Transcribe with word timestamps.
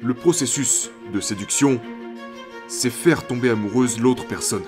Le 0.00 0.14
processus 0.14 0.90
de 1.12 1.18
séduction, 1.18 1.80
c'est 2.68 2.90
faire 2.90 3.26
tomber 3.26 3.50
amoureuse 3.50 3.98
l'autre 3.98 4.28
personne. 4.28 4.62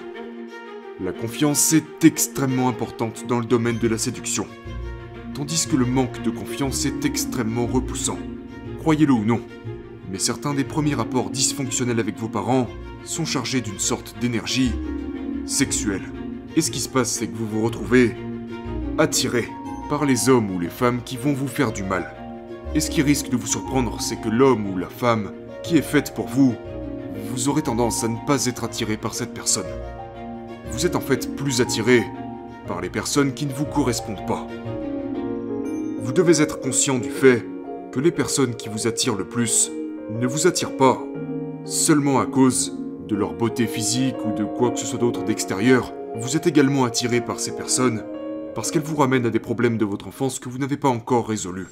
La 1.00 1.12
confiance 1.12 1.72
est 1.72 2.04
extrêmement 2.04 2.68
importante 2.68 3.26
dans 3.28 3.38
le 3.38 3.44
domaine 3.44 3.78
de 3.78 3.86
la 3.86 3.96
séduction, 3.96 4.48
tandis 5.32 5.68
que 5.68 5.76
le 5.76 5.86
manque 5.86 6.20
de 6.22 6.30
confiance 6.30 6.84
est 6.84 7.04
extrêmement 7.04 7.66
repoussant. 7.66 8.18
Croyez-le 8.80 9.12
ou 9.12 9.24
non, 9.24 9.40
mais 10.10 10.18
certains 10.18 10.52
des 10.52 10.64
premiers 10.64 10.96
rapports 10.96 11.30
dysfonctionnels 11.30 12.00
avec 12.00 12.18
vos 12.18 12.28
parents 12.28 12.66
sont 13.04 13.24
chargés 13.24 13.60
d'une 13.60 13.78
sorte 13.78 14.16
d'énergie 14.20 14.72
sexuelle. 15.46 16.12
Et 16.56 16.60
ce 16.60 16.72
qui 16.72 16.80
se 16.80 16.88
passe, 16.88 17.12
c'est 17.12 17.28
que 17.28 17.36
vous 17.36 17.46
vous 17.46 17.62
retrouvez 17.62 18.16
attiré 18.98 19.48
par 19.88 20.04
les 20.04 20.28
hommes 20.28 20.50
ou 20.50 20.58
les 20.58 20.68
femmes 20.68 21.02
qui 21.04 21.16
vont 21.16 21.34
vous 21.34 21.48
faire 21.48 21.70
du 21.70 21.84
mal. 21.84 22.19
Et 22.72 22.78
ce 22.80 22.90
qui 22.90 23.02
risque 23.02 23.28
de 23.28 23.36
vous 23.36 23.48
surprendre, 23.48 24.00
c'est 24.00 24.20
que 24.20 24.28
l'homme 24.28 24.70
ou 24.70 24.78
la 24.78 24.88
femme 24.88 25.32
qui 25.64 25.76
est 25.76 25.82
faite 25.82 26.14
pour 26.14 26.28
vous, 26.28 26.54
vous 27.32 27.48
aurez 27.48 27.62
tendance 27.62 28.04
à 28.04 28.08
ne 28.08 28.16
pas 28.26 28.46
être 28.46 28.62
attiré 28.62 28.96
par 28.96 29.14
cette 29.14 29.34
personne. 29.34 29.66
Vous 30.70 30.86
êtes 30.86 30.94
en 30.94 31.00
fait 31.00 31.34
plus 31.34 31.60
attiré 31.60 32.04
par 32.68 32.80
les 32.80 32.88
personnes 32.88 33.34
qui 33.34 33.46
ne 33.46 33.52
vous 33.52 33.64
correspondent 33.64 34.24
pas. 34.26 34.46
Vous 36.00 36.12
devez 36.12 36.40
être 36.40 36.60
conscient 36.60 36.98
du 36.98 37.10
fait 37.10 37.44
que 37.90 37.98
les 37.98 38.12
personnes 38.12 38.54
qui 38.54 38.68
vous 38.68 38.86
attirent 38.86 39.16
le 39.16 39.26
plus 39.26 39.70
ne 40.10 40.26
vous 40.28 40.46
attirent 40.46 40.76
pas 40.76 40.98
seulement 41.64 42.20
à 42.20 42.26
cause 42.26 42.78
de 43.08 43.16
leur 43.16 43.34
beauté 43.34 43.66
physique 43.66 44.16
ou 44.24 44.32
de 44.32 44.44
quoi 44.44 44.70
que 44.70 44.78
ce 44.78 44.86
soit 44.86 44.98
d'autre 44.98 45.24
d'extérieur. 45.24 45.92
Vous 46.16 46.36
êtes 46.36 46.46
également 46.46 46.84
attiré 46.84 47.20
par 47.20 47.40
ces 47.40 47.56
personnes 47.56 48.04
parce 48.54 48.70
qu'elles 48.70 48.82
vous 48.82 48.96
ramènent 48.96 49.26
à 49.26 49.30
des 49.30 49.40
problèmes 49.40 49.76
de 49.76 49.84
votre 49.84 50.06
enfance 50.06 50.38
que 50.38 50.48
vous 50.48 50.58
n'avez 50.58 50.76
pas 50.76 50.88
encore 50.88 51.28
résolus. 51.28 51.66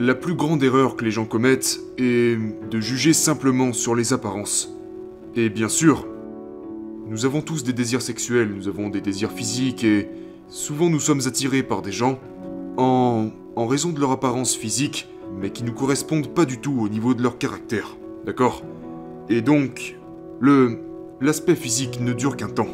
La 0.00 0.14
plus 0.14 0.34
grande 0.34 0.62
erreur 0.62 0.94
que 0.94 1.04
les 1.04 1.10
gens 1.10 1.24
commettent 1.24 1.80
est 1.98 2.38
de 2.70 2.80
juger 2.80 3.12
simplement 3.12 3.72
sur 3.72 3.96
les 3.96 4.12
apparences. 4.12 4.72
Et 5.34 5.48
bien 5.48 5.68
sûr, 5.68 6.06
nous 7.08 7.26
avons 7.26 7.40
tous 7.40 7.64
des 7.64 7.72
désirs 7.72 8.00
sexuels, 8.00 8.54
nous 8.54 8.68
avons 8.68 8.90
des 8.90 9.00
désirs 9.00 9.32
physiques 9.32 9.82
et 9.82 10.08
souvent 10.48 10.88
nous 10.88 11.00
sommes 11.00 11.22
attirés 11.26 11.64
par 11.64 11.82
des 11.82 11.90
gens 11.90 12.20
en, 12.76 13.30
raison 13.56 13.90
de 13.90 13.98
leur 13.98 14.12
apparence 14.12 14.54
physique, 14.54 15.08
mais 15.36 15.50
qui 15.50 15.64
ne 15.64 15.70
correspondent 15.70 16.32
pas 16.32 16.44
du 16.44 16.60
tout 16.60 16.78
au 16.80 16.88
niveau 16.88 17.12
de 17.12 17.24
leur 17.24 17.36
caractère. 17.36 17.96
D'accord? 18.24 18.62
Et 19.28 19.40
donc, 19.40 19.98
le 20.38 20.78
l'aspect 21.20 21.56
physique 21.56 22.00
ne 22.00 22.12
dure 22.12 22.36
qu'un 22.36 22.50
temps. 22.50 22.68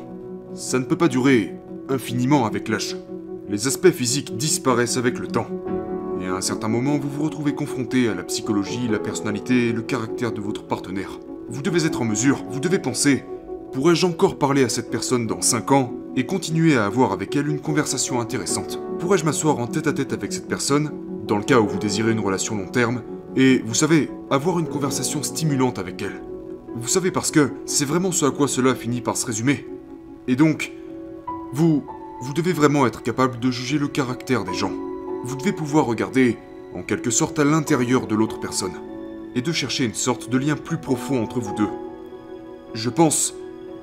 Ça 0.52 0.78
ne 0.78 0.84
peut 0.84 0.98
pas 0.98 1.08
durer 1.08 1.54
infiniment 1.88 2.44
avec 2.44 2.68
l'âge. 2.68 2.98
Les 3.48 3.66
aspects 3.66 3.92
physiques 3.92 4.36
disparaissent 4.36 4.98
avec 4.98 5.18
le 5.18 5.26
temps. 5.26 5.48
Et 6.24 6.26
à 6.26 6.36
un 6.36 6.40
certain 6.40 6.68
moment, 6.68 6.96
vous 6.96 7.10
vous 7.10 7.24
retrouvez 7.24 7.54
confronté 7.54 8.08
à 8.08 8.14
la 8.14 8.22
psychologie, 8.22 8.88
la 8.88 8.98
personnalité 8.98 9.68
et 9.68 9.72
le 9.72 9.82
caractère 9.82 10.32
de 10.32 10.40
votre 10.40 10.66
partenaire. 10.66 11.20
Vous 11.50 11.60
devez 11.60 11.84
être 11.84 12.00
en 12.00 12.06
mesure, 12.06 12.42
vous 12.48 12.60
devez 12.60 12.78
penser, 12.78 13.24
pourrais-je 13.74 14.06
encore 14.06 14.38
parler 14.38 14.64
à 14.64 14.70
cette 14.70 14.90
personne 14.90 15.26
dans 15.26 15.42
5 15.42 15.72
ans 15.72 15.92
et 16.16 16.24
continuer 16.24 16.78
à 16.78 16.86
avoir 16.86 17.12
avec 17.12 17.36
elle 17.36 17.48
une 17.48 17.60
conversation 17.60 18.22
intéressante? 18.22 18.80
Pourrais-je 19.00 19.26
m'asseoir 19.26 19.58
en 19.58 19.66
tête 19.66 19.86
à 19.86 19.92
tête 19.92 20.14
avec 20.14 20.32
cette 20.32 20.48
personne, 20.48 20.92
dans 21.26 21.36
le 21.36 21.44
cas 21.44 21.60
où 21.60 21.68
vous 21.68 21.78
désirez 21.78 22.12
une 22.12 22.20
relation 22.20 22.56
long 22.56 22.68
terme, 22.68 23.02
et, 23.36 23.58
vous 23.58 23.74
savez, 23.74 24.08
avoir 24.30 24.58
une 24.58 24.68
conversation 24.68 25.22
stimulante 25.22 25.78
avec 25.78 26.00
elle? 26.00 26.22
Vous 26.74 26.88
savez 26.88 27.10
parce 27.10 27.32
que 27.32 27.50
c'est 27.66 27.84
vraiment 27.84 28.12
ce 28.12 28.24
à 28.24 28.30
quoi 28.30 28.48
cela 28.48 28.74
finit 28.74 29.02
par 29.02 29.18
se 29.18 29.26
résumer. 29.26 29.66
Et 30.26 30.36
donc, 30.36 30.72
vous, 31.52 31.84
vous 32.22 32.32
devez 32.32 32.54
vraiment 32.54 32.86
être 32.86 33.02
capable 33.02 33.38
de 33.40 33.50
juger 33.50 33.76
le 33.76 33.88
caractère 33.88 34.44
des 34.44 34.54
gens 34.54 34.72
vous 35.24 35.36
devez 35.36 35.52
pouvoir 35.52 35.86
regarder, 35.86 36.36
en 36.74 36.82
quelque 36.82 37.10
sorte, 37.10 37.38
à 37.38 37.44
l'intérieur 37.44 38.06
de 38.06 38.14
l'autre 38.14 38.40
personne, 38.40 38.74
et 39.34 39.40
de 39.40 39.52
chercher 39.52 39.84
une 39.84 39.94
sorte 39.94 40.28
de 40.28 40.36
lien 40.36 40.54
plus 40.54 40.76
profond 40.76 41.22
entre 41.22 41.40
vous 41.40 41.54
deux. 41.54 41.68
Je 42.74 42.90
pense 42.90 43.34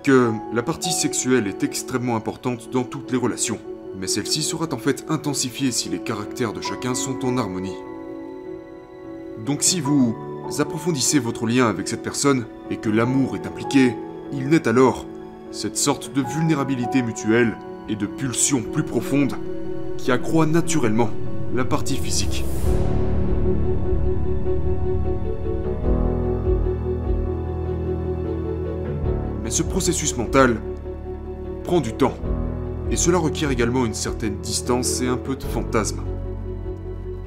que 0.03 0.31
la 0.53 0.61
partie 0.61 0.91
sexuelle 0.91 1.47
est 1.47 1.63
extrêmement 1.63 2.15
importante 2.15 2.69
dans 2.71 2.83
toutes 2.83 3.11
les 3.11 3.17
relations, 3.17 3.57
mais 3.97 4.05
celle-ci 4.05 4.43
sera 4.43 4.67
en 4.71 4.77
fait 4.77 5.05
intensifiée 5.09 5.71
si 5.71 5.89
les 5.89 5.99
caractères 5.99 6.53
de 6.53 6.61
chacun 6.61 6.93
sont 6.93 7.25
en 7.25 7.37
harmonie. 7.37 7.75
Donc 9.43 9.63
si 9.63 9.81
vous 9.81 10.15
approfondissez 10.59 11.17
votre 11.17 11.47
lien 11.47 11.67
avec 11.67 11.87
cette 11.87 12.03
personne 12.03 12.45
et 12.69 12.77
que 12.77 12.89
l'amour 12.89 13.35
est 13.35 13.47
impliqué, 13.47 13.95
il 14.31 14.47
naît 14.49 14.67
alors 14.67 15.07
cette 15.51 15.77
sorte 15.77 16.13
de 16.13 16.21
vulnérabilité 16.21 17.01
mutuelle 17.01 17.57
et 17.89 17.95
de 17.95 18.05
pulsion 18.05 18.61
plus 18.61 18.83
profonde 18.83 19.33
qui 19.97 20.11
accroît 20.11 20.45
naturellement 20.45 21.09
la 21.53 21.65
partie 21.65 21.97
physique. 21.97 22.45
Mais 29.43 29.49
ce 29.49 29.63
processus 29.63 30.15
mental 30.15 30.61
prend 31.63 31.81
du 31.81 31.93
temps, 31.93 32.13
et 32.89 32.95
cela 32.95 33.17
requiert 33.17 33.51
également 33.51 33.85
une 33.85 33.93
certaine 33.93 34.37
distance 34.37 35.01
et 35.01 35.07
un 35.07 35.17
peu 35.17 35.35
de 35.35 35.43
fantasme. 35.43 36.01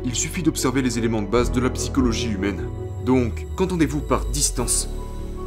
Il 0.04 0.14
suffit 0.14 0.42
d'observer 0.42 0.82
les 0.82 0.98
éléments 0.98 1.22
de 1.22 1.26
base 1.26 1.50
de 1.50 1.60
la 1.60 1.70
psychologie 1.70 2.30
humaine. 2.30 2.62
Donc, 3.06 3.46
qu'entendez-vous 3.56 4.00
par 4.00 4.26
distance? 4.26 4.88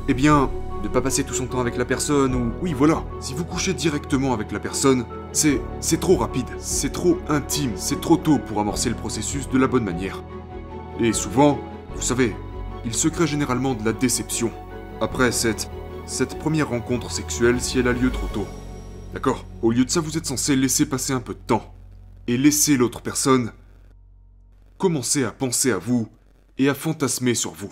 Eh 0.08 0.14
bien, 0.14 0.50
ne 0.84 0.88
pas 0.88 1.02
passer 1.02 1.24
tout 1.24 1.34
son 1.34 1.48
temps 1.48 1.60
avec 1.60 1.78
la 1.78 1.86
personne 1.86 2.36
ou... 2.36 2.52
Oui, 2.62 2.74
voilà, 2.74 3.04
si 3.20 3.34
vous 3.34 3.46
couchez 3.46 3.74
directement 3.74 4.34
avec 4.34 4.52
la 4.52 4.60
personne, 4.60 5.06
c'est... 5.32 5.62
c'est 5.80 6.00
trop 6.00 6.18
rapide, 6.18 6.48
c'est 6.60 6.92
trop 6.92 7.18
intime, 7.28 7.72
c'est 7.76 8.02
trop 8.02 8.18
tôt 8.18 8.40
pour 8.40 8.60
amorcer 8.60 8.90
le 8.90 8.96
processus 8.96 9.50
de 9.50 9.58
la 9.58 9.68
bonne 9.68 9.84
manière. 9.84 10.24
Et 11.00 11.14
souvent, 11.14 11.60
vous 11.96 12.02
savez, 12.02 12.36
il 12.86 12.94
se 12.94 13.08
crée 13.08 13.28
généralement 13.28 13.74
de 13.74 13.86
la 13.86 13.94
déception 13.94 14.52
après 15.02 15.32
cette... 15.32 15.70
cette 16.06 16.40
première 16.40 16.70
rencontre 16.70 17.12
sexuelle 17.12 17.62
si 17.62 17.80
elle 17.80 17.88
a 17.88 17.94
lieu 17.94 18.12
trop 18.12 18.28
tôt. 18.34 18.48
D'accord? 19.14 19.46
Au 19.62 19.72
lieu 19.72 19.86
de 19.86 19.90
ça, 19.90 20.02
vous 20.02 20.18
êtes 20.18 20.26
censé 20.26 20.56
laisser 20.56 20.86
passer 20.86 21.14
un 21.14 21.22
peu 21.22 21.34
de 21.34 21.40
temps. 21.40 21.74
Et 22.28 22.38
laisser 22.38 22.76
l'autre 22.76 23.02
personne 23.02 23.52
commencer 24.78 25.24
à 25.24 25.32
penser 25.32 25.72
à 25.72 25.78
vous 25.78 26.08
et 26.58 26.70
à 26.70 26.74
fantasmer 26.74 27.34
sur 27.34 27.52
vous. 27.52 27.72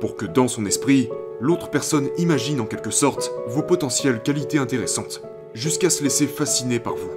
Pour 0.00 0.16
que 0.16 0.24
dans 0.24 0.48
son 0.48 0.66
esprit, 0.66 1.08
l'autre 1.40 1.70
personne 1.70 2.08
imagine 2.18 2.60
en 2.60 2.66
quelque 2.66 2.90
sorte 2.90 3.30
vos 3.48 3.62
potentielles 3.62 4.22
qualités 4.22 4.58
intéressantes, 4.58 5.22
jusqu'à 5.54 5.90
se 5.90 6.02
laisser 6.02 6.26
fasciner 6.26 6.78
par 6.78 6.94
vous. 6.94 7.10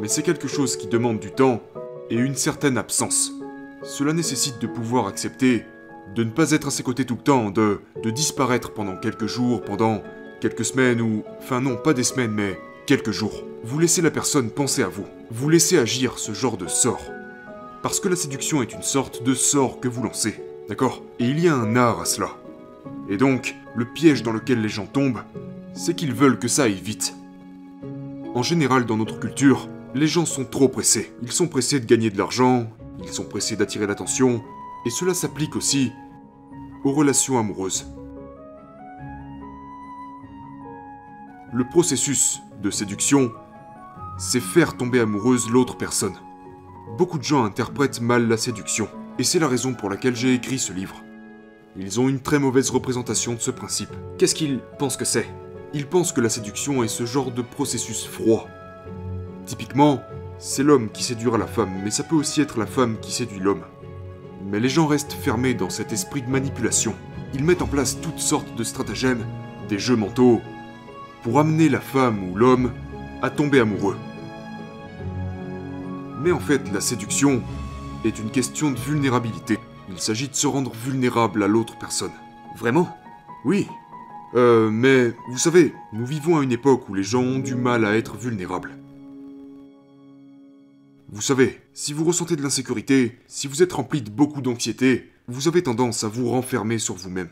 Mais 0.00 0.08
c'est 0.08 0.22
quelque 0.22 0.48
chose 0.48 0.76
qui 0.76 0.86
demande 0.86 1.20
du 1.20 1.30
temps 1.30 1.60
et 2.08 2.16
une 2.16 2.34
certaine 2.34 2.78
absence. 2.78 3.32
Cela 3.82 4.12
nécessite 4.12 4.58
de 4.58 4.66
pouvoir 4.66 5.06
accepter 5.06 5.64
de 6.14 6.24
ne 6.24 6.30
pas 6.30 6.50
être 6.50 6.68
à 6.68 6.70
ses 6.70 6.82
côtés 6.82 7.04
tout 7.04 7.16
le 7.16 7.22
temps, 7.22 7.50
de, 7.50 7.80
de 8.02 8.10
disparaître 8.10 8.72
pendant 8.72 8.96
quelques 8.96 9.26
jours, 9.26 9.62
pendant 9.62 10.02
quelques 10.40 10.64
semaines 10.64 11.00
ou... 11.00 11.22
Enfin 11.38 11.60
non, 11.60 11.76
pas 11.76 11.92
des 11.92 12.02
semaines, 12.02 12.32
mais 12.32 12.58
quelques 12.86 13.12
jours. 13.12 13.44
Vous 13.62 13.78
laissez 13.78 14.02
la 14.02 14.10
personne 14.10 14.50
penser 14.50 14.82
à 14.82 14.88
vous. 14.88 15.04
Vous 15.30 15.48
laissez 15.48 15.78
agir 15.78 16.18
ce 16.18 16.32
genre 16.32 16.56
de 16.56 16.66
sort. 16.66 17.02
Parce 17.82 17.98
que 17.98 18.08
la 18.08 18.16
séduction 18.16 18.62
est 18.62 18.74
une 18.74 18.82
sorte 18.82 19.22
de 19.22 19.32
sort 19.32 19.80
que 19.80 19.88
vous 19.88 20.02
lancez, 20.02 20.38
d'accord? 20.68 21.02
Et 21.18 21.24
il 21.24 21.40
y 21.40 21.48
a 21.48 21.54
un 21.54 21.76
art 21.76 22.00
à 22.00 22.04
cela. 22.04 22.28
Et 23.08 23.16
donc, 23.16 23.54
le 23.74 23.86
piège 23.86 24.22
dans 24.22 24.32
lequel 24.32 24.60
les 24.60 24.68
gens 24.68 24.86
tombent, 24.86 25.22
c'est 25.72 25.94
qu'ils 25.94 26.12
veulent 26.12 26.38
que 26.38 26.48
ça 26.48 26.64
aille 26.64 26.74
vite. 26.74 27.14
En 28.34 28.42
général, 28.42 28.84
dans 28.84 28.98
notre 28.98 29.18
culture, 29.18 29.66
les 29.94 30.06
gens 30.06 30.26
sont 30.26 30.44
trop 30.44 30.68
pressés. 30.68 31.10
Ils 31.22 31.32
sont 31.32 31.48
pressés 31.48 31.80
de 31.80 31.86
gagner 31.86 32.10
de 32.10 32.18
l'argent, 32.18 32.66
ils 33.02 33.08
sont 33.08 33.24
pressés 33.24 33.56
d'attirer 33.56 33.86
l'attention, 33.86 34.42
et 34.84 34.90
cela 34.90 35.14
s'applique 35.14 35.56
aussi 35.56 35.90
aux 36.84 36.92
relations 36.92 37.38
amoureuses. 37.38 37.86
Le 41.54 41.64
processus 41.68 42.40
de 42.62 42.70
séduction, 42.70 43.32
c'est 44.18 44.40
faire 44.40 44.76
tomber 44.76 45.00
amoureuse 45.00 45.48
l'autre 45.48 45.78
personne 45.78 46.14
beaucoup 47.00 47.16
de 47.16 47.24
gens 47.24 47.44
interprètent 47.44 48.02
mal 48.02 48.28
la 48.28 48.36
séduction, 48.36 48.86
et 49.18 49.24
c'est 49.24 49.38
la 49.38 49.48
raison 49.48 49.72
pour 49.72 49.88
laquelle 49.88 50.14
j'ai 50.14 50.34
écrit 50.34 50.58
ce 50.58 50.70
livre. 50.70 51.02
Ils 51.74 51.98
ont 51.98 52.10
une 52.10 52.20
très 52.20 52.38
mauvaise 52.38 52.68
représentation 52.68 53.32
de 53.32 53.40
ce 53.40 53.50
principe. 53.50 53.88
Qu'est-ce 54.18 54.34
qu'ils 54.34 54.60
pensent 54.78 54.98
que 54.98 55.06
c'est? 55.06 55.26
Ils 55.72 55.86
pensent 55.86 56.12
que 56.12 56.20
la 56.20 56.28
séduction 56.28 56.82
est 56.82 56.88
ce 56.88 57.06
genre 57.06 57.30
de 57.30 57.40
processus 57.40 58.06
froid. 58.06 58.48
Typiquement, 59.46 60.02
c'est 60.38 60.62
l'homme 60.62 60.90
qui 60.90 61.02
séduira 61.02 61.38
la 61.38 61.46
femme, 61.46 61.72
mais 61.82 61.90
ça 61.90 62.02
peut 62.02 62.16
aussi 62.16 62.42
être 62.42 62.58
la 62.58 62.66
femme 62.66 62.98
qui 63.00 63.12
séduit 63.12 63.40
l'homme. 63.40 63.64
Mais 64.44 64.60
les 64.60 64.68
gens 64.68 64.86
restent 64.86 65.14
fermés 65.14 65.54
dans 65.54 65.70
cet 65.70 65.94
esprit 65.94 66.20
de 66.20 66.28
manipulation. 66.28 66.94
Ils 67.32 67.44
mettent 67.44 67.62
en 67.62 67.66
place 67.66 67.98
toutes 68.02 68.18
sortes 68.18 68.54
de 68.56 68.62
stratagèmes, 68.62 69.24
des 69.70 69.78
jeux 69.78 69.96
mentaux, 69.96 70.42
pour 71.22 71.40
amener 71.40 71.70
la 71.70 71.80
femme 71.80 72.30
ou 72.30 72.36
l'homme 72.36 72.72
à 73.22 73.30
tomber 73.30 73.60
amoureux. 73.60 73.96
Mais 76.20 76.32
en 76.32 76.40
fait, 76.40 76.70
la 76.70 76.82
séduction 76.82 77.42
est 78.04 78.18
une 78.18 78.30
question 78.30 78.70
de 78.70 78.78
vulnérabilité. 78.78 79.58
Il 79.88 79.98
s'agit 79.98 80.28
de 80.28 80.34
se 80.34 80.46
rendre 80.46 80.72
vulnérable 80.84 81.42
à 81.42 81.48
l'autre 81.48 81.78
personne. 81.78 82.12
Vraiment? 82.58 82.94
Oui. 83.46 83.66
Euh, 84.34 84.70
mais 84.70 85.14
vous 85.30 85.38
savez, 85.38 85.72
nous 85.94 86.04
vivons 86.04 86.38
à 86.38 86.42
une 86.42 86.52
époque 86.52 86.88
où 86.88 86.94
les 86.94 87.02
gens 87.02 87.22
ont 87.22 87.38
du 87.38 87.54
mal 87.54 87.86
à 87.86 87.96
être 87.96 88.16
vulnérables. 88.16 88.76
Vous 91.08 91.22
savez, 91.22 91.58
si 91.72 91.94
vous 91.94 92.04
ressentez 92.04 92.36
de 92.36 92.42
l'insécurité, 92.42 93.18
si 93.26 93.48
vous 93.48 93.62
êtes 93.62 93.72
rempli 93.72 94.02
de 94.02 94.10
beaucoup 94.10 94.42
d'anxiété, 94.42 95.10
vous 95.26 95.48
avez 95.48 95.62
tendance 95.62 96.04
à 96.04 96.08
vous 96.08 96.28
renfermer 96.28 96.78
sur 96.78 96.94
vous-même. 96.94 97.30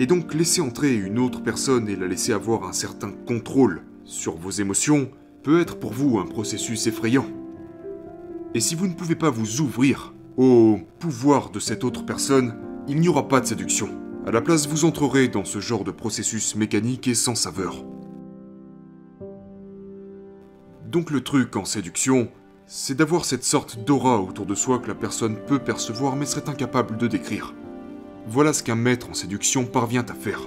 Et 0.00 0.06
donc 0.06 0.32
laisser 0.32 0.62
entrer 0.62 0.94
une 0.94 1.18
autre 1.18 1.42
personne 1.42 1.88
et 1.88 1.96
la 1.96 2.08
laisser 2.08 2.32
avoir 2.32 2.64
un 2.64 2.72
certain 2.72 3.10
contrôle 3.10 3.82
sur 4.04 4.36
vos 4.36 4.50
émotions 4.50 5.10
peut 5.42 5.60
être 5.60 5.78
pour 5.78 5.92
vous 5.92 6.18
un 6.18 6.26
processus 6.26 6.86
effrayant. 6.86 7.26
Et 8.54 8.60
si 8.60 8.74
vous 8.74 8.86
ne 8.86 8.92
pouvez 8.92 9.14
pas 9.14 9.30
vous 9.30 9.60
ouvrir 9.60 10.12
au 10.36 10.78
pouvoir 10.98 11.50
de 11.50 11.58
cette 11.58 11.84
autre 11.84 12.04
personne, 12.04 12.54
il 12.86 13.00
n'y 13.00 13.08
aura 13.08 13.28
pas 13.28 13.40
de 13.40 13.46
séduction. 13.46 13.88
À 14.26 14.30
la 14.30 14.42
place, 14.42 14.68
vous 14.68 14.84
entrerez 14.84 15.28
dans 15.28 15.44
ce 15.44 15.58
genre 15.58 15.84
de 15.84 15.90
processus 15.90 16.54
mécanique 16.54 17.08
et 17.08 17.14
sans 17.14 17.34
saveur. 17.34 17.82
Donc 20.86 21.10
le 21.10 21.22
truc 21.22 21.56
en 21.56 21.64
séduction, 21.64 22.28
c'est 22.66 22.94
d'avoir 22.94 23.24
cette 23.24 23.44
sorte 23.44 23.82
d'aura 23.84 24.20
autour 24.20 24.44
de 24.44 24.54
soi 24.54 24.78
que 24.78 24.88
la 24.88 24.94
personne 24.94 25.36
peut 25.46 25.58
percevoir 25.58 26.14
mais 26.14 26.26
serait 26.26 26.50
incapable 26.50 26.98
de 26.98 27.06
décrire. 27.06 27.54
Voilà 28.26 28.52
ce 28.52 28.62
qu'un 28.62 28.76
maître 28.76 29.08
en 29.08 29.14
séduction 29.14 29.64
parvient 29.64 30.04
à 30.06 30.14
faire. 30.14 30.40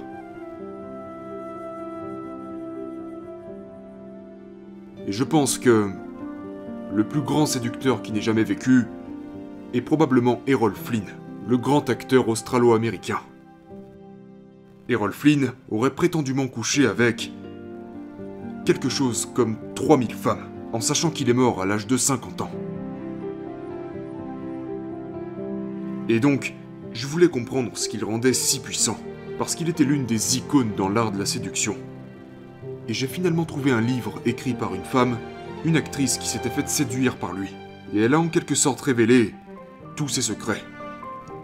Et 5.08 5.12
je 5.12 5.24
pense 5.24 5.58
que 5.58 5.90
le 6.96 7.04
plus 7.04 7.20
grand 7.20 7.44
séducteur 7.44 8.00
qui 8.00 8.10
n'ait 8.10 8.22
jamais 8.22 8.42
vécu 8.42 8.86
est 9.74 9.82
probablement 9.82 10.40
Errol 10.46 10.74
Flynn, 10.74 11.04
le 11.46 11.58
grand 11.58 11.90
acteur 11.90 12.26
australo-américain. 12.26 13.20
Errol 14.88 15.12
Flynn 15.12 15.52
aurait 15.70 15.90
prétendument 15.90 16.48
couché 16.48 16.86
avec 16.86 17.30
quelque 18.64 18.88
chose 18.88 19.30
comme 19.34 19.58
3000 19.74 20.14
femmes, 20.14 20.48
en 20.72 20.80
sachant 20.80 21.10
qu'il 21.10 21.28
est 21.28 21.34
mort 21.34 21.60
à 21.60 21.66
l'âge 21.66 21.86
de 21.86 21.98
50 21.98 22.40
ans. 22.40 22.50
Et 26.08 26.18
donc, 26.18 26.54
je 26.94 27.06
voulais 27.06 27.28
comprendre 27.28 27.72
ce 27.74 27.90
qu'il 27.90 28.06
rendait 28.06 28.32
si 28.32 28.58
puissant, 28.58 28.96
parce 29.38 29.54
qu'il 29.54 29.68
était 29.68 29.84
l'une 29.84 30.06
des 30.06 30.38
icônes 30.38 30.72
dans 30.74 30.88
l'art 30.88 31.12
de 31.12 31.18
la 31.18 31.26
séduction. 31.26 31.76
Et 32.88 32.94
j'ai 32.94 33.06
finalement 33.06 33.44
trouvé 33.44 33.70
un 33.70 33.82
livre 33.82 34.14
écrit 34.24 34.54
par 34.54 34.74
une 34.74 34.84
femme, 34.84 35.18
une 35.66 35.76
actrice 35.76 36.16
qui 36.16 36.28
s'était 36.28 36.48
faite 36.48 36.68
séduire 36.68 37.16
par 37.16 37.32
lui. 37.32 37.52
Et 37.92 38.00
elle 38.00 38.14
a 38.14 38.20
en 38.20 38.28
quelque 38.28 38.54
sorte 38.54 38.80
révélé 38.80 39.34
tous 39.96 40.08
ses 40.08 40.22
secrets. 40.22 40.62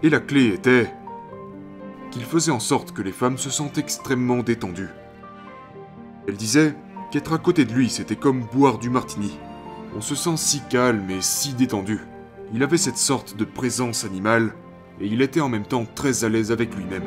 Et 0.01 0.09
la 0.09 0.21
clé 0.21 0.47
était 0.47 0.91
qu'il 2.09 2.23
faisait 2.23 2.51
en 2.51 2.61
sorte 2.61 2.93
que 2.93 3.01
les 3.01 3.11
femmes 3.11 3.37
se 3.37 3.49
sentent 3.49 3.77
extrêmement 3.77 4.41
détendues. 4.41 4.89
Elle 6.27 6.37
disait 6.37 6.73
qu'être 7.11 7.33
à 7.33 7.37
côté 7.37 7.65
de 7.65 7.73
lui, 7.73 7.89
c'était 7.89 8.15
comme 8.15 8.45
boire 8.53 8.77
du 8.77 8.89
martini. 8.89 9.37
On 9.95 10.01
se 10.01 10.15
sent 10.15 10.37
si 10.37 10.61
calme 10.69 11.09
et 11.09 11.21
si 11.21 11.53
détendu. 11.53 11.99
Il 12.53 12.63
avait 12.63 12.77
cette 12.77 12.97
sorte 12.97 13.35
de 13.35 13.45
présence 13.45 14.05
animale, 14.05 14.53
et 15.01 15.07
il 15.07 15.21
était 15.21 15.41
en 15.41 15.49
même 15.49 15.65
temps 15.65 15.85
très 15.95 16.23
à 16.23 16.29
l'aise 16.29 16.51
avec 16.51 16.73
lui-même. 16.75 17.03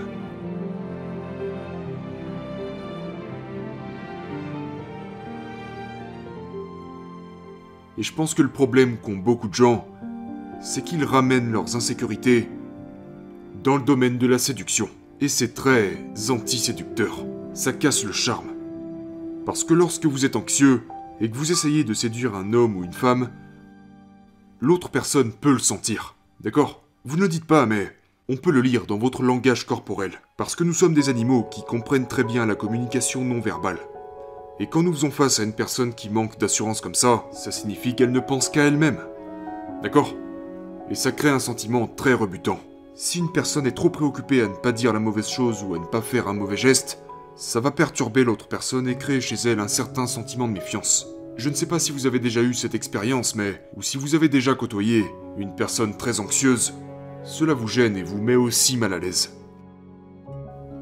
Et 7.98 8.02
je 8.02 8.12
pense 8.12 8.34
que 8.34 8.42
le 8.42 8.50
problème 8.50 8.98
qu'ont 8.98 9.16
beaucoup 9.16 9.48
de 9.48 9.54
gens, 9.54 9.88
c'est 10.60 10.82
qu'ils 10.82 11.04
ramènent 11.04 11.52
leurs 11.52 11.76
insécurités 11.76 12.48
dans 13.62 13.76
le 13.76 13.82
domaine 13.82 14.18
de 14.18 14.26
la 14.26 14.38
séduction. 14.38 14.88
Et 15.20 15.28
c'est 15.28 15.54
très 15.54 15.98
anti-séducteur. 16.28 17.24
Ça 17.54 17.72
casse 17.72 18.04
le 18.04 18.12
charme. 18.12 18.52
Parce 19.46 19.64
que 19.64 19.74
lorsque 19.74 20.06
vous 20.06 20.24
êtes 20.24 20.36
anxieux 20.36 20.82
et 21.20 21.30
que 21.30 21.36
vous 21.36 21.52
essayez 21.52 21.84
de 21.84 21.94
séduire 21.94 22.34
un 22.34 22.52
homme 22.52 22.76
ou 22.76 22.84
une 22.84 22.92
femme, 22.92 23.30
l'autre 24.60 24.90
personne 24.90 25.32
peut 25.32 25.52
le 25.52 25.58
sentir. 25.58 26.16
D'accord? 26.40 26.82
Vous 27.04 27.16
ne 27.16 27.22
le 27.22 27.28
dites 27.28 27.46
pas, 27.46 27.64
mais 27.64 27.96
on 28.28 28.36
peut 28.36 28.50
le 28.50 28.60
lire 28.60 28.86
dans 28.86 28.98
votre 28.98 29.22
langage 29.22 29.64
corporel. 29.64 30.12
Parce 30.36 30.54
que 30.54 30.64
nous 30.64 30.74
sommes 30.74 30.94
des 30.94 31.08
animaux 31.08 31.44
qui 31.44 31.64
comprennent 31.64 32.08
très 32.08 32.24
bien 32.24 32.44
la 32.44 32.56
communication 32.56 33.24
non 33.24 33.40
verbale. 33.40 33.78
Et 34.58 34.66
quand 34.66 34.82
nous 34.82 34.92
faisons 34.92 35.10
face 35.10 35.38
à 35.38 35.42
une 35.42 35.52
personne 35.52 35.94
qui 35.94 36.08
manque 36.08 36.38
d'assurance 36.38 36.80
comme 36.80 36.94
ça, 36.94 37.24
ça 37.32 37.50
signifie 37.50 37.94
qu'elle 37.94 38.12
ne 38.12 38.20
pense 38.20 38.48
qu'à 38.48 38.64
elle-même. 38.64 39.00
D'accord? 39.82 40.14
Et 40.90 40.94
ça 40.94 41.12
crée 41.12 41.28
un 41.28 41.38
sentiment 41.38 41.86
très 41.86 42.14
rebutant. 42.14 42.58
Si 42.94 43.18
une 43.18 43.32
personne 43.32 43.66
est 43.66 43.76
trop 43.76 43.90
préoccupée 43.90 44.40
à 44.40 44.48
ne 44.48 44.54
pas 44.54 44.72
dire 44.72 44.94
la 44.94 45.00
mauvaise 45.00 45.28
chose 45.28 45.62
ou 45.62 45.74
à 45.74 45.78
ne 45.78 45.84
pas 45.84 46.00
faire 46.00 46.28
un 46.28 46.32
mauvais 46.32 46.56
geste, 46.56 47.02
ça 47.34 47.60
va 47.60 47.70
perturber 47.70 48.24
l'autre 48.24 48.48
personne 48.48 48.88
et 48.88 48.96
créer 48.96 49.20
chez 49.20 49.36
elle 49.44 49.60
un 49.60 49.68
certain 49.68 50.06
sentiment 50.06 50.48
de 50.48 50.54
méfiance. 50.54 51.06
Je 51.36 51.50
ne 51.50 51.54
sais 51.54 51.66
pas 51.66 51.78
si 51.78 51.92
vous 51.92 52.06
avez 52.06 52.18
déjà 52.18 52.40
eu 52.40 52.54
cette 52.54 52.74
expérience, 52.74 53.34
mais, 53.34 53.62
ou 53.76 53.82
si 53.82 53.98
vous 53.98 54.14
avez 54.14 54.30
déjà 54.30 54.54
côtoyé 54.54 55.04
une 55.36 55.54
personne 55.54 55.98
très 55.98 56.18
anxieuse, 56.18 56.72
cela 57.24 57.52
vous 57.52 57.68
gêne 57.68 57.98
et 57.98 58.02
vous 58.02 58.22
met 58.22 58.36
aussi 58.36 58.78
mal 58.78 58.94
à 58.94 58.98
l'aise. 58.98 59.36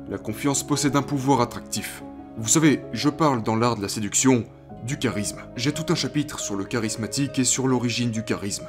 La 0.09 0.19
confiance 0.19 0.65
possède 0.65 0.95
un 0.95 1.03
pouvoir 1.03 1.41
attractif. 1.41 2.05
Vous 2.37 2.49
savez, 2.49 2.81
je 2.93 3.09
parle 3.09 3.45
dans 3.45 3.55
l'art 3.55 3.77
de 3.77 3.83
la 3.83 3.89
séduction 3.89 4.45
du 4.85 4.99
charisme. 4.99 5.43
J'ai 5.55 5.71
tout 5.71 5.87
un 5.93 5.95
chapitre 5.95 6.41
sur 6.41 6.57
le 6.57 6.65
charismatique 6.65 7.39
et 7.39 7.45
sur 7.45 7.69
l'origine 7.69 8.11
du 8.11 8.25
charisme. 8.25 8.67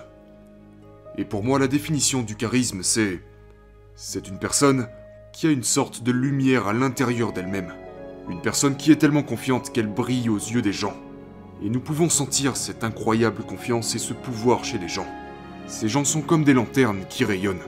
Et 1.17 1.25
pour 1.25 1.43
moi, 1.43 1.57
la 1.57 1.67
définition 1.67 2.21
du 2.21 2.35
charisme, 2.35 2.83
c'est 2.83 3.21
c'est 3.95 4.27
une 4.27 4.37
personne 4.37 4.87
qui 5.33 5.47
a 5.47 5.51
une 5.51 5.63
sorte 5.63 6.03
de 6.03 6.11
lumière 6.11 6.67
à 6.67 6.73
l'intérieur 6.73 7.33
d'elle-même. 7.33 7.73
Une 8.29 8.41
personne 8.41 8.77
qui 8.77 8.91
est 8.91 8.97
tellement 8.97 9.23
confiante 9.23 9.71
qu'elle 9.71 9.87
brille 9.87 10.29
aux 10.29 10.37
yeux 10.37 10.61
des 10.61 10.73
gens. 10.73 10.95
Et 11.63 11.69
nous 11.69 11.79
pouvons 11.79 12.09
sentir 12.09 12.57
cette 12.57 12.83
incroyable 12.83 13.41
confiance 13.43 13.95
et 13.95 13.99
ce 13.99 14.13
pouvoir 14.13 14.63
chez 14.63 14.77
les 14.77 14.89
gens. 14.89 15.07
Ces 15.65 15.89
gens 15.89 16.05
sont 16.05 16.21
comme 16.21 16.43
des 16.43 16.53
lanternes 16.53 17.05
qui 17.09 17.25
rayonnent. 17.25 17.63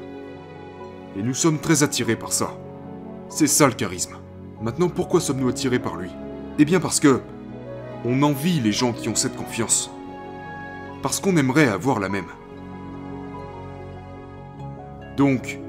Et 1.17 1.23
nous 1.23 1.33
sommes 1.33 1.59
très 1.59 1.81
attirés 1.81 2.17
par 2.17 2.33
ça. 2.33 2.55
C'est 3.29 3.47
ça 3.47 3.65
le 3.65 3.73
charisme. 3.73 4.17
Maintenant, 4.61 4.89
pourquoi 4.89 5.19
sommes-nous 5.19 5.49
attirés 5.49 5.79
par 5.79 5.95
lui? 5.95 6.09
Eh 6.57 6.65
bien 6.65 6.79
parce 6.79 6.99
que 6.99 7.21
on 8.05 8.23
envie 8.23 8.59
les 8.59 8.71
gens 8.71 8.91
qui 8.91 9.09
ont 9.09 9.15
cette 9.15 9.35
confiance. 9.35 9.91
Parce 11.03 11.19
qu'on 11.19 11.37
aimerait 11.37 11.67
avoir 11.67 11.99
la 11.99 12.09
même. 12.09 12.27
Donc, 15.15 15.59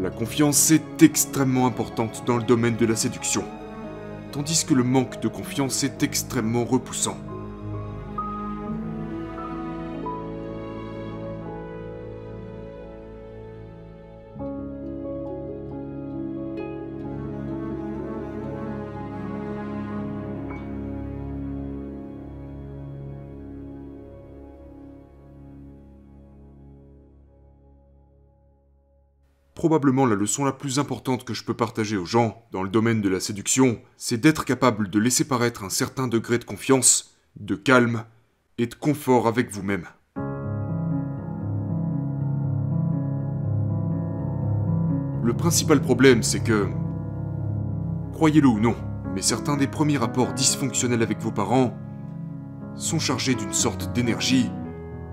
la 0.00 0.10
confiance 0.10 0.70
est 0.70 1.02
extrêmement 1.02 1.66
importante 1.66 2.24
dans 2.26 2.36
le 2.36 2.42
domaine 2.42 2.76
de 2.76 2.86
la 2.86 2.96
séduction, 2.96 3.44
tandis 4.32 4.64
que 4.64 4.74
le 4.74 4.84
manque 4.84 5.20
de 5.20 5.28
confiance 5.28 5.84
est 5.84 6.02
extrêmement 6.02 6.64
repoussant. 6.64 7.16
Probablement 29.62 30.06
la 30.06 30.16
leçon 30.16 30.44
la 30.44 30.50
plus 30.50 30.80
importante 30.80 31.22
que 31.22 31.34
je 31.34 31.44
peux 31.44 31.54
partager 31.54 31.96
aux 31.96 32.04
gens 32.04 32.42
dans 32.50 32.64
le 32.64 32.68
domaine 32.68 33.00
de 33.00 33.08
la 33.08 33.20
séduction, 33.20 33.78
c'est 33.96 34.20
d'être 34.20 34.44
capable 34.44 34.90
de 34.90 34.98
laisser 34.98 35.22
paraître 35.22 35.62
un 35.62 35.68
certain 35.70 36.08
degré 36.08 36.38
de 36.38 36.44
confiance, 36.44 37.14
de 37.36 37.54
calme 37.54 38.02
et 38.58 38.66
de 38.66 38.74
confort 38.74 39.28
avec 39.28 39.52
vous-même. 39.52 39.86
Le 45.22 45.32
principal 45.32 45.80
problème, 45.80 46.24
c'est 46.24 46.42
que, 46.42 46.66
croyez-le 48.14 48.48
ou 48.48 48.58
non, 48.58 48.74
mais 49.14 49.22
certains 49.22 49.56
des 49.56 49.68
premiers 49.68 49.98
rapports 49.98 50.32
dysfonctionnels 50.32 51.04
avec 51.04 51.20
vos 51.20 51.30
parents 51.30 51.72
sont 52.74 52.98
chargés 52.98 53.36
d'une 53.36 53.52
sorte 53.52 53.92
d'énergie 53.92 54.50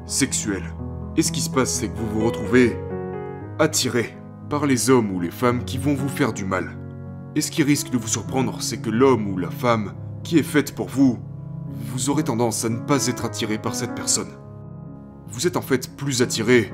sexuelle. 0.07 0.73
Et 1.17 1.21
ce 1.21 1.31
qui 1.31 1.41
se 1.41 1.51
passe, 1.51 1.71
c'est 1.71 1.89
que 1.89 1.95
vous 1.95 2.09
vous 2.19 2.25
retrouvez 2.25 2.75
attiré 3.59 4.18
par 4.49 4.65
les 4.65 4.89
hommes 4.89 5.11
ou 5.11 5.19
les 5.19 5.31
femmes 5.31 5.63
qui 5.63 5.77
vont 5.77 5.93
vous 5.93 6.09
faire 6.09 6.33
du 6.33 6.43
mal. 6.43 6.75
Et 7.35 7.41
ce 7.41 7.51
qui 7.51 7.63
risque 7.63 7.91
de 7.91 7.97
vous 7.97 8.07
surprendre, 8.07 8.61
c'est 8.61 8.81
que 8.81 8.89
l'homme 8.89 9.27
ou 9.27 9.37
la 9.37 9.51
femme 9.51 9.93
qui 10.23 10.39
est 10.39 10.43
faite 10.43 10.73
pour 10.73 10.89
vous, 10.89 11.19
vous 11.93 12.09
aurez 12.09 12.23
tendance 12.23 12.65
à 12.65 12.69
ne 12.69 12.79
pas 12.79 13.07
être 13.07 13.25
attiré 13.25 13.57
par 13.59 13.75
cette 13.75 13.93
personne. 13.93 14.31
Vous 15.27 15.45
êtes 15.45 15.57
en 15.57 15.61
fait 15.61 15.95
plus 15.95 16.21
attiré 16.23 16.73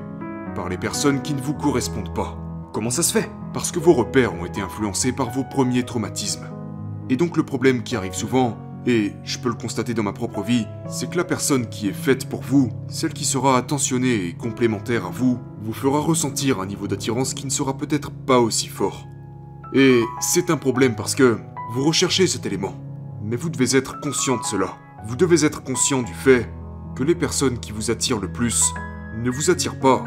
par 0.54 0.70
les 0.70 0.78
personnes 0.78 1.20
qui 1.20 1.34
ne 1.34 1.40
vous 1.40 1.52
correspondent 1.52 2.14
pas. 2.14 2.38
Comment 2.72 2.90
ça 2.90 3.02
se 3.02 3.12
fait? 3.12 3.30
Parce 3.52 3.70
que 3.70 3.78
vos 3.78 3.92
repères 3.92 4.34
ont 4.34 4.46
été 4.46 4.62
influencés 4.62 5.12
par 5.12 5.30
vos 5.30 5.44
premiers 5.44 5.84
traumatismes. 5.84 6.46
Et 7.10 7.16
donc 7.16 7.36
le 7.36 7.42
problème 7.42 7.82
qui 7.82 7.94
arrive 7.94 8.14
souvent, 8.14 8.56
et 8.86 9.12
je 9.24 9.38
peux 9.38 9.48
le 9.48 9.54
constater 9.54 9.94
dans 9.94 10.02
ma 10.02 10.12
propre 10.12 10.42
vie, 10.42 10.66
c'est 10.88 11.10
que 11.10 11.16
la 11.16 11.24
personne 11.24 11.68
qui 11.68 11.88
est 11.88 11.92
faite 11.92 12.28
pour 12.28 12.40
vous, 12.40 12.70
celle 12.88 13.12
qui 13.12 13.24
sera 13.24 13.58
attentionnée 13.58 14.26
et 14.26 14.34
complémentaire 14.34 15.06
à 15.06 15.10
vous, 15.10 15.38
vous 15.66 15.72
fera 15.72 15.98
ressentir 15.98 16.60
un 16.60 16.66
niveau 16.66 16.86
d'attirance 16.86 17.34
qui 17.34 17.44
ne 17.44 17.50
sera 17.50 17.76
peut-être 17.76 18.12
pas 18.12 18.38
aussi 18.38 18.68
fort. 18.68 19.08
Et 19.74 20.00
c'est 20.20 20.48
un 20.50 20.56
problème 20.56 20.94
parce 20.94 21.16
que 21.16 21.38
Vous 21.72 21.82
recherchez 21.82 22.28
cet 22.28 22.46
élément. 22.46 22.76
Mais 23.24 23.34
vous 23.34 23.50
devez 23.50 23.76
être 23.76 23.98
conscient 24.00 24.36
de 24.36 24.44
cela. 24.44 24.76
Vous 25.08 25.16
devez 25.16 25.44
être 25.44 25.64
conscient 25.64 26.02
du 26.02 26.14
fait 26.14 26.48
que 26.94 27.02
les 27.02 27.16
personnes 27.16 27.58
qui 27.58 27.72
vous 27.72 27.90
attirent 27.90 28.20
le 28.20 28.30
plus 28.32 28.72
ne 29.18 29.28
vous 29.28 29.50
attirent 29.50 29.80
pas 29.80 30.04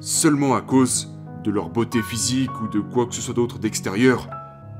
seulement 0.00 0.56
à 0.56 0.60
cause 0.60 1.16
de 1.44 1.52
leur 1.52 1.68
beauté 1.70 2.02
physique 2.02 2.50
ou 2.60 2.66
de 2.66 2.80
quoi 2.80 3.06
que 3.06 3.14
ce 3.14 3.22
soit 3.22 3.34
d'autre 3.34 3.60
d'extérieur. 3.60 4.28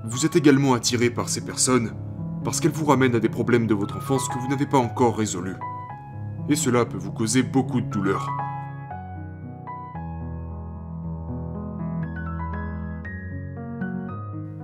Vous 0.04 0.26
êtes 0.26 0.34
également 0.34 0.75
attiré 0.75 1.08
par 1.08 1.28
ces 1.28 1.44
personnes 1.44 1.92
parce 2.42 2.58
qu'elles 2.58 2.72
vous 2.72 2.87
ramènent 2.87 3.14
à 3.14 3.20
des 3.20 3.28
problèmes 3.28 3.68
de 3.68 3.75
votre 3.75 3.98
enfance 3.98 4.28
que 4.28 4.40
vous 4.40 4.48
n'avez 4.48 4.66
pas 4.66 4.78
encore 4.78 5.16
résolus. 5.16 5.56
Et 6.48 6.56
cela 6.56 6.84
peut 6.84 6.98
vous 6.98 7.12
causer 7.12 7.44
beaucoup 7.44 7.80
de 7.80 7.88
douleur. 7.88 8.28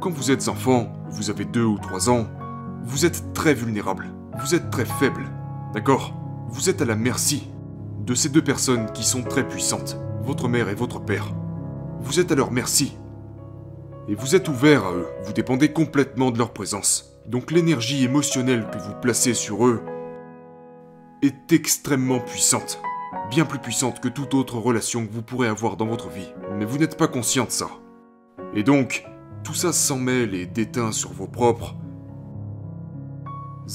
Quand 0.00 0.10
vous 0.10 0.30
êtes 0.30 0.48
enfant, 0.48 0.92
vous 1.08 1.30
avez 1.30 1.44
2 1.44 1.64
ou 1.64 1.78
3 1.78 2.10
ans, 2.10 2.26
vous 2.84 3.06
êtes 3.06 3.32
très 3.32 3.54
vulnérable, 3.54 4.10
vous 4.38 4.54
êtes 4.54 4.70
très 4.70 4.84
faible, 4.84 5.24
d'accord? 5.72 6.14
Vous 6.48 6.68
êtes 6.68 6.82
à 6.82 6.84
la 6.84 6.96
merci 6.96 7.48
de 8.04 8.14
ces 8.14 8.28
deux 8.28 8.44
personnes 8.44 8.90
qui 8.92 9.04
sont 9.04 9.22
très 9.22 9.48
puissantes, 9.48 9.98
votre 10.22 10.48
mère 10.48 10.68
et 10.68 10.74
votre 10.74 11.00
père. 11.00 11.32
Vous 12.00 12.20
êtes 12.20 12.32
à 12.32 12.34
leur 12.34 12.50
merci. 12.50 12.96
Et 14.08 14.14
vous 14.14 14.36
êtes 14.36 14.48
ouvert 14.48 14.84
à 14.84 14.92
eux, 14.92 15.06
vous 15.24 15.32
dépendez 15.32 15.72
complètement 15.72 16.30
de 16.30 16.38
leur 16.38 16.52
présence. 16.52 17.16
Donc 17.26 17.50
l'énergie 17.50 18.04
émotionnelle 18.04 18.68
que 18.70 18.78
vous 18.78 18.94
placez 19.00 19.32
sur 19.32 19.66
eux 19.66 19.82
est 21.22 21.52
extrêmement 21.52 22.20
puissante. 22.20 22.80
Bien 23.30 23.46
plus 23.46 23.58
puissante 23.58 24.00
que 24.00 24.08
toute 24.08 24.34
autre 24.34 24.58
relation 24.58 25.06
que 25.06 25.12
vous 25.12 25.22
pourrez 25.22 25.48
avoir 25.48 25.78
dans 25.78 25.86
votre 25.86 26.10
vie. 26.10 26.30
Mais 26.58 26.66
vous 26.66 26.76
n'êtes 26.76 26.98
pas 26.98 27.08
conscient 27.08 27.46
de 27.46 27.50
ça. 27.50 27.68
Et 28.54 28.62
donc, 28.62 29.06
tout 29.44 29.54
ça 29.54 29.72
s'en 29.72 29.98
mêle 29.98 30.34
et 30.34 30.46
déteint 30.46 30.90
sur 30.90 31.12
vos 31.12 31.28
propres 31.28 31.76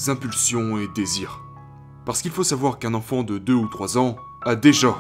impulsions 0.08 0.78
et 0.78 0.88
désirs. 0.96 1.42
Parce 2.06 2.22
qu'il 2.22 2.32
faut 2.32 2.44
savoir 2.44 2.80
qu'un 2.80 2.94
enfant 2.94 3.24
de 3.24 3.38
2 3.38 3.54
ou 3.54 3.68
3 3.68 3.98
ans 3.98 4.18
a 4.44 4.56
déjà 4.56 4.96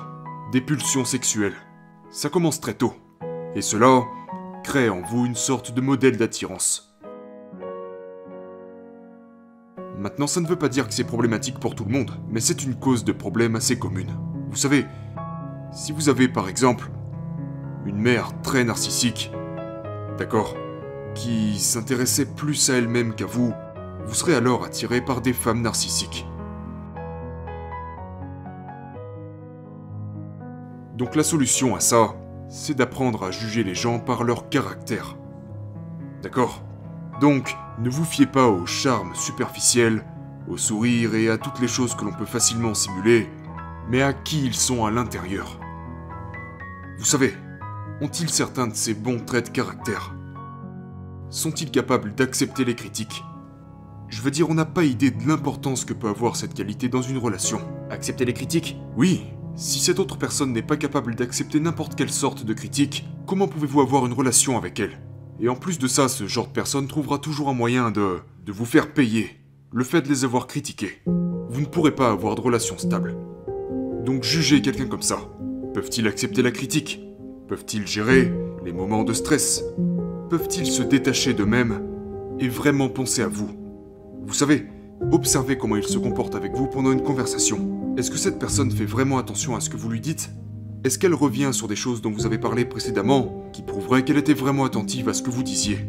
des 0.51 0.61
pulsions 0.61 1.05
sexuelles. 1.05 1.55
Ça 2.11 2.29
commence 2.29 2.61
très 2.61 2.73
tôt. 2.73 2.93
Et 3.55 3.61
cela 3.61 4.03
crée 4.63 4.89
en 4.89 5.01
vous 5.01 5.25
une 5.25 5.35
sorte 5.35 5.73
de 5.73 5.81
modèle 5.81 6.17
d'attirance. 6.17 6.95
Maintenant, 9.97 10.27
ça 10.27 10.39
ne 10.39 10.47
veut 10.47 10.55
pas 10.55 10.69
dire 10.69 10.87
que 10.87 10.93
c'est 10.93 11.03
problématique 11.03 11.59
pour 11.59 11.75
tout 11.75 11.83
le 11.83 11.91
monde, 11.91 12.11
mais 12.29 12.39
c'est 12.39 12.63
une 12.63 12.75
cause 12.75 13.03
de 13.03 13.11
problème 13.11 13.55
assez 13.55 13.77
commune. 13.77 14.15
Vous 14.49 14.55
savez, 14.55 14.85
si 15.71 15.91
vous 15.91 16.09
avez 16.09 16.27
par 16.27 16.47
exemple 16.47 16.89
une 17.85 17.97
mère 17.97 18.31
très 18.41 18.63
narcissique, 18.63 19.31
d'accord, 20.19 20.55
qui 21.15 21.57
s'intéressait 21.57 22.25
plus 22.25 22.69
à 22.69 22.75
elle-même 22.75 23.15
qu'à 23.15 23.25
vous, 23.25 23.53
vous 24.05 24.13
serez 24.13 24.35
alors 24.35 24.65
attiré 24.65 25.01
par 25.01 25.21
des 25.21 25.33
femmes 25.33 25.61
narcissiques. 25.61 26.27
Donc 30.95 31.15
la 31.15 31.23
solution 31.23 31.75
à 31.75 31.79
ça, 31.79 32.15
c'est 32.49 32.75
d'apprendre 32.75 33.23
à 33.23 33.31
juger 33.31 33.63
les 33.63 33.73
gens 33.73 33.99
par 33.99 34.25
leur 34.25 34.49
caractère. 34.49 35.15
D'accord 36.21 36.63
Donc, 37.21 37.55
ne 37.79 37.89
vous 37.89 38.03
fiez 38.03 38.25
pas 38.25 38.47
au 38.47 38.65
charme 38.65 39.15
superficiel, 39.15 40.03
au 40.49 40.57
sourire 40.57 41.15
et 41.15 41.29
à 41.29 41.37
toutes 41.37 41.61
les 41.61 41.67
choses 41.69 41.95
que 41.95 42.03
l'on 42.03 42.11
peut 42.11 42.25
facilement 42.25 42.73
simuler, 42.73 43.29
mais 43.89 44.01
à 44.01 44.11
qui 44.11 44.45
ils 44.45 44.55
sont 44.55 44.85
à 44.85 44.91
l'intérieur. 44.91 45.59
Vous 46.97 47.05
savez, 47.05 47.33
ont-ils 48.01 48.29
certains 48.29 48.67
de 48.67 48.75
ces 48.75 48.93
bons 48.93 49.19
traits 49.19 49.47
de 49.47 49.51
caractère? 49.51 50.15
Sont-ils 51.29 51.69
capables 51.69 52.15
d'accepter 52.15 52.65
les 52.65 52.75
critiques? 52.75 53.23
Je 54.07 54.21
veux 54.21 54.31
dire, 54.31 54.49
on 54.49 54.55
n'a 54.55 54.65
pas 54.65 54.85
idée 54.85 55.11
de 55.11 55.27
l'importance 55.27 55.85
que 55.85 55.93
peut 55.93 56.07
avoir 56.07 56.35
cette 56.35 56.53
qualité 56.53 56.89
dans 56.89 57.01
une 57.01 57.17
relation. 57.17 57.59
Accepter 57.89 58.25
les 58.25 58.33
critiques? 58.33 58.77
Oui, 58.95 59.23
si 59.55 59.79
cette 59.79 59.99
autre 59.99 60.17
personne 60.17 60.53
n'est 60.53 60.61
pas 60.61 60.77
capable 60.77 61.15
d'accepter 61.15 61.59
n'importe 61.59 61.95
quelle 61.95 62.09
sorte 62.09 62.45
de 62.45 62.53
critique, 62.53 63.07
comment 63.27 63.47
pouvez-vous 63.47 63.81
avoir 63.81 64.05
une 64.05 64.13
relation 64.13 64.57
avec 64.57 64.79
elle? 64.79 64.99
Et 65.39 65.49
en 65.49 65.55
plus 65.55 65.77
de 65.77 65.87
ça, 65.87 66.07
ce 66.07 66.27
genre 66.27 66.47
de 66.47 66.53
personne 66.53 66.87
trouvera 66.87 67.19
toujours 67.19 67.49
un 67.49 67.53
moyen 67.53 67.91
de... 67.91 68.19
de 68.45 68.51
vous 68.51 68.65
faire 68.65 68.93
payer 68.93 69.29
le 69.71 69.83
fait 69.83 70.01
de 70.01 70.09
les 70.09 70.23
avoir 70.23 70.47
critiqués. 70.47 71.01
Vous 71.05 71.61
ne 71.61 71.65
pourrez 71.65 71.93
pas 71.93 72.09
avoir 72.09 72.35
de 72.35 72.41
relation 72.41 72.77
stable. 72.77 73.15
Donc 74.05 74.23
jugez 74.23 74.61
quelqu'un 74.61 74.87
comme 74.87 75.01
ça. 75.01 75.19
Peuvent-ils 75.73 76.07
accepter 76.07 76.41
la 76.41 76.51
critique? 76.51 77.01
Peuvent-ils 77.49 77.87
gérer 77.87 78.31
les 78.63 78.71
moments 78.71 79.03
de 79.03 79.11
stress? 79.11 79.63
Peuvent-ils 80.29 80.67
se 80.67 80.83
détacher 80.83 81.33
d'eux-mêmes 81.33 81.81
et 82.39 82.47
vraiment 82.47 82.89
penser 82.89 83.23
à 83.23 83.27
vous? 83.27 83.49
Vous 84.21 84.35
savez, 84.35 84.67
observez 85.11 85.57
comment 85.57 85.75
ils 85.75 85.83
se 85.83 85.97
comportent 85.97 86.35
avec 86.35 86.53
vous 86.53 86.67
pendant 86.67 86.91
une 86.91 87.01
conversation. 87.01 87.95
Est-ce 87.97 88.11
que 88.11 88.19
cette 88.19 88.37
personne 88.37 88.69
fait 88.69 88.85
vraiment 88.85 89.17
attention 89.17 89.55
à 89.55 89.61
ce 89.61 89.71
que 89.71 89.77
vous 89.77 89.89
lui 89.89 89.99
dites? 89.99 90.29
Est-ce 90.83 90.99
qu'elle 90.99 91.15
revient 91.15 91.49
sur 91.51 91.67
des 91.67 91.75
choses 91.75 92.03
dont 92.03 92.11
vous 92.11 92.27
avez 92.27 92.37
parlé 92.37 92.65
précédemment, 92.65 93.49
qui 93.51 93.63
prouveraient 93.63 94.05
qu'elle 94.05 94.19
était 94.19 94.35
vraiment 94.35 94.65
attentive 94.65 95.09
à 95.09 95.15
ce 95.15 95.23
que 95.23 95.31
vous 95.31 95.41
disiez? 95.41 95.79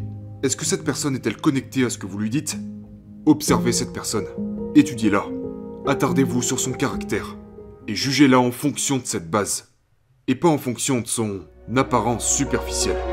Est-ce 0.43 0.57
que 0.57 0.65
cette 0.65 0.83
personne 0.83 1.15
est-elle 1.15 1.37
connectée 1.37 1.85
à 1.85 1.91
ce 1.91 1.99
que 1.99 2.07
vous 2.07 2.19
lui 2.19 2.31
dites? 2.31 2.57
Observez 3.27 3.73
cette 3.73 3.93
personne, 3.93 4.25
étudiez-la, 4.75 5.27
attardez-vous 5.87 6.41
sur 6.41 6.59
son 6.59 6.73
caractère, 6.73 7.37
et 7.87 7.95
jugez-la 7.95 8.41
en 8.41 8.51
fonction 8.51 8.97
de 8.97 9.05
cette 9.05 9.31
base, 9.31 9.75
et 10.27 10.35
pas 10.35 10.49
en 10.49 10.59
fonction 10.59 11.03
de 11.03 11.07
son 11.07 11.41
apparence 11.77 12.25
superficielle. 12.25 13.10